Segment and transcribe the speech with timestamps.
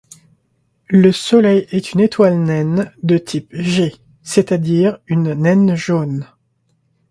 [0.89, 3.93] Le Soleil est une étoile naine de type G,
[4.23, 6.25] c'est-à-dire une naine jaune.